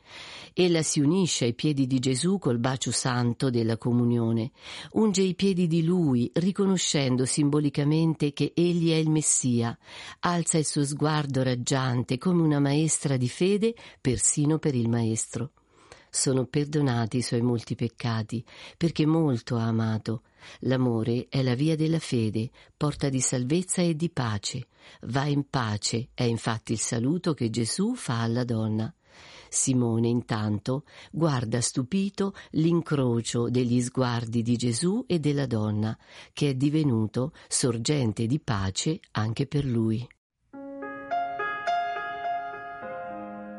Ella 0.53 0.83
si 0.83 0.99
unisce 0.99 1.45
ai 1.45 1.55
piedi 1.55 1.87
di 1.87 1.97
Gesù 1.97 2.37
col 2.37 2.59
bacio 2.59 2.91
santo 2.91 3.49
della 3.49 3.77
comunione, 3.77 4.51
unge 4.91 5.23
i 5.23 5.33
piedi 5.33 5.65
di 5.65 5.83
lui, 5.83 6.29
riconoscendo 6.35 7.25
simbolicamente 7.25 8.33
che 8.33 8.53
egli 8.55 8.91
è 8.91 8.95
il 8.95 9.09
Messia, 9.09 9.75
alza 10.19 10.59
il 10.59 10.65
suo 10.65 10.85
sguardo 10.85 11.41
raggiante 11.41 12.19
come 12.19 12.43
una 12.43 12.59
maestra 12.59 13.17
di 13.17 13.29
fede 13.29 13.73
persino 13.99 14.59
per 14.59 14.75
il 14.75 14.87
Maestro 14.87 15.51
sono 16.15 16.45
perdonati 16.45 17.17
i 17.17 17.21
suoi 17.21 17.41
molti 17.41 17.75
peccati, 17.75 18.43
perché 18.77 19.05
molto 19.05 19.57
ha 19.57 19.65
amato. 19.65 20.23
L'amore 20.61 21.27
è 21.29 21.43
la 21.43 21.55
via 21.55 21.75
della 21.75 21.99
fede, 21.99 22.49
porta 22.77 23.09
di 23.09 23.19
salvezza 23.19 23.81
e 23.81 23.95
di 23.95 24.09
pace. 24.09 24.67
Va 25.01 25.25
in 25.25 25.49
pace 25.49 26.09
è 26.13 26.23
infatti 26.23 26.71
il 26.71 26.79
saluto 26.79 27.33
che 27.33 27.49
Gesù 27.49 27.95
fa 27.95 28.21
alla 28.21 28.45
donna. 28.45 28.93
Simone 29.49 30.07
intanto 30.07 30.83
guarda 31.11 31.59
stupito 31.61 32.33
l'incrocio 32.51 33.49
degli 33.49 33.81
sguardi 33.81 34.41
di 34.41 34.55
Gesù 34.55 35.03
e 35.07 35.19
della 35.19 35.45
donna, 35.45 35.97
che 36.31 36.49
è 36.49 36.53
divenuto 36.55 37.33
sorgente 37.47 38.25
di 38.25 38.39
pace 38.39 38.99
anche 39.11 39.47
per 39.47 39.65
lui. 39.65 40.07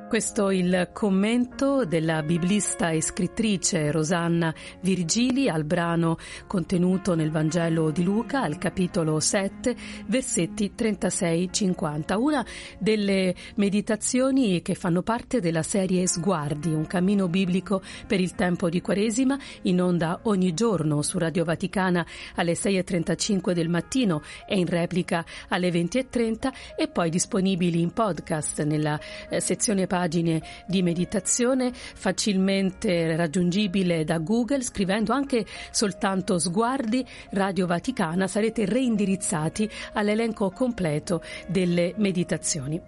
Questo 0.08 0.52
il 0.52 0.90
commento 0.92 1.84
della 1.84 2.22
biblista 2.22 2.90
e 2.90 3.02
scrittrice 3.02 3.90
Rosanna 3.90 4.54
Virgili 4.80 5.48
al 5.48 5.64
brano 5.64 6.16
contenuto 6.46 7.16
nel 7.16 7.32
Vangelo 7.32 7.90
di 7.90 8.04
Luca 8.04 8.42
al 8.42 8.56
capitolo 8.56 9.18
7 9.18 9.74
versetti 10.06 10.72
36-50, 10.78 12.16
una 12.20 12.46
delle 12.78 13.34
meditazioni 13.56 14.62
che 14.62 14.76
fanno 14.76 15.02
parte 15.02 15.40
della 15.40 15.64
serie 15.64 16.06
Sguardi, 16.06 16.72
un 16.72 16.86
cammino 16.86 17.26
biblico 17.26 17.82
per 18.06 18.20
il 18.20 18.36
tempo 18.36 18.68
di 18.68 18.80
Quaresima 18.80 19.36
in 19.62 19.82
onda 19.82 20.20
ogni 20.22 20.54
giorno 20.54 21.02
su 21.02 21.18
Radio 21.18 21.42
Vaticana 21.42 22.06
alle 22.36 22.52
6.35 22.52 23.50
del 23.50 23.68
mattino 23.68 24.22
e 24.46 24.56
in 24.56 24.66
replica 24.66 25.24
alle 25.48 25.70
20.30 25.70 26.52
e 26.76 26.86
poi 26.86 27.10
disponibili 27.10 27.80
in 27.80 27.90
podcast 27.90 28.62
nella 28.62 29.00
eh, 29.28 29.40
sezione 29.40 29.88
pagine 29.96 30.42
di 30.66 30.82
meditazione 30.82 31.72
facilmente 31.72 33.16
raggiungibile 33.16 34.04
da 34.04 34.18
Google 34.18 34.60
scrivendo 34.60 35.14
anche 35.14 35.46
soltanto 35.70 36.38
sguardi 36.38 37.02
Radio 37.30 37.66
Vaticana 37.66 38.26
sarete 38.26 38.66
reindirizzati 38.66 39.66
all'elenco 39.94 40.50
completo 40.50 41.22
delle 41.48 41.94
meditazioni. 41.96 42.78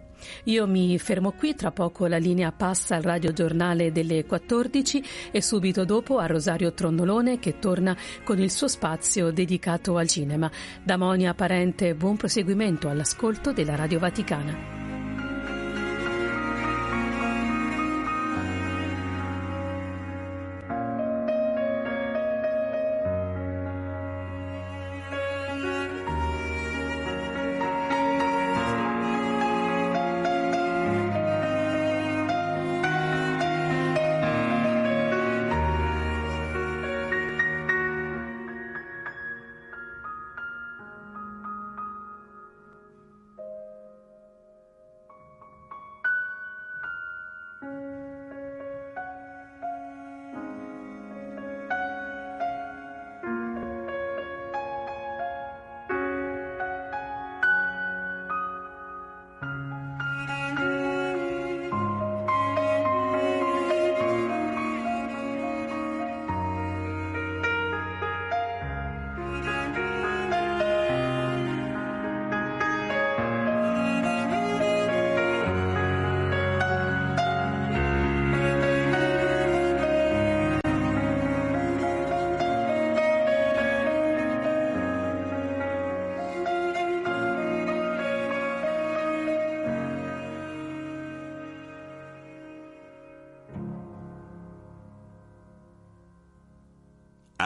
Io 0.45 0.67
mi 0.67 0.99
fermo 0.99 1.31
qui, 1.33 1.55
tra 1.55 1.71
poco 1.71 2.07
la 2.09 2.19
linea 2.19 2.53
passa 2.53 2.97
al 2.97 3.03
radiogiornale 3.03 3.91
delle 3.91 4.27
14 4.27 5.03
e 5.31 5.41
subito 5.41 5.85
dopo 5.87 6.19
a 6.19 6.27
Rosario 6.27 6.75
Tronnolone 6.75 7.39
che 7.39 7.59
torna 7.59 7.97
con 8.25 8.39
il 8.39 8.51
suo 8.51 8.69
spazio 8.69 9.31
dedicato 9.31 9.97
al 9.97 10.09
cinema. 10.09 10.51
Da 10.83 10.99
Monia 10.99 11.33
Parente, 11.33 11.95
buon 11.95 12.17
proseguimento 12.17 12.89
all'ascolto 12.91 13.53
della 13.53 13.77
Radio 13.77 14.01
Vaticana. 14.01 14.78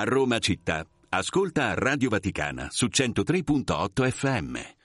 a 0.02 0.04
Roma 0.04 0.40
città, 0.40 0.84
ascolta 1.10 1.74
Radio 1.74 2.08
Vaticana 2.08 2.66
su 2.70 2.86
103.8 2.86 4.10
FM. 4.10 4.81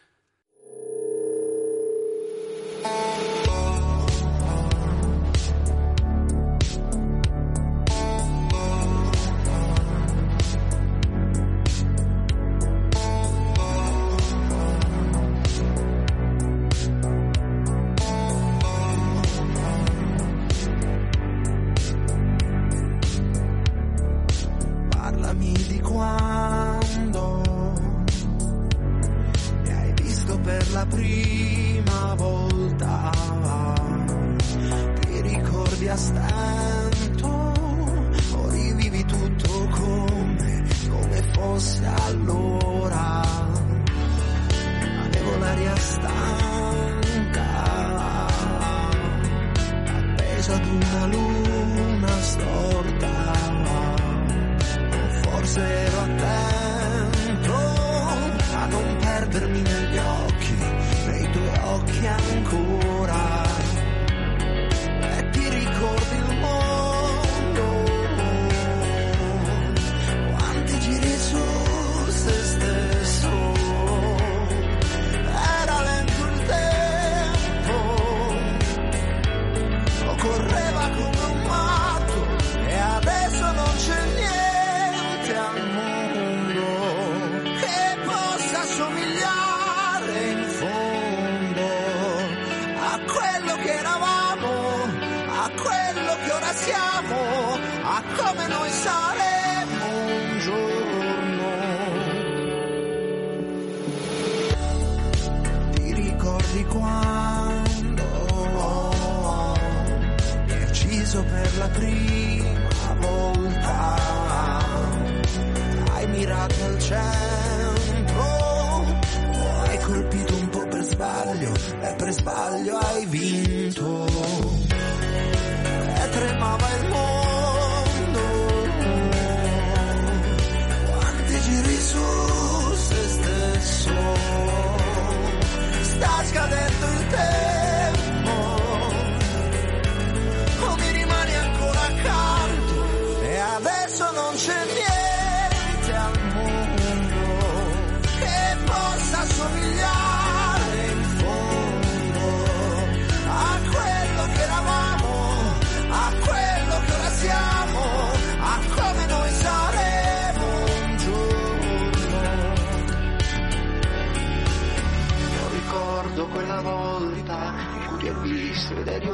tremaba 126.18 126.68
el 126.78 126.97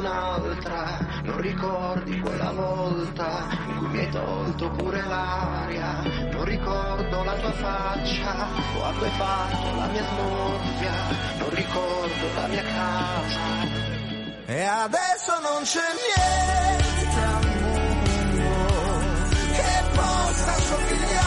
un'altra, 0.04 1.00
non 1.24 1.40
ricordi 1.40 2.20
quella 2.20 2.52
volta 2.52 3.48
in 3.68 3.78
cui 3.78 3.88
mi 3.88 4.00
hai 4.00 4.10
tolto 4.10 4.70
pure 4.72 5.02
l'aria, 5.02 6.02
non 6.32 6.44
ricordo 6.44 7.24
la 7.24 7.34
tua 7.36 7.52
faccia, 7.54 8.48
ho 8.76 8.92
fatto 8.92 9.76
la 9.78 9.88
mia 9.88 10.06
smorfia, 10.06 10.94
non 11.38 11.50
ricordo 11.52 12.34
la 12.36 12.48
mia 12.48 12.64
casa. 12.64 13.42
E 14.46 14.64
adesso 14.64 15.40
non 15.42 15.64
c'è 15.64 15.88
niente 16.04 17.20
al 17.20 17.62
mondo 17.62 18.52
che 19.54 19.84
possa 19.94 20.54
somigliare. 20.54 21.23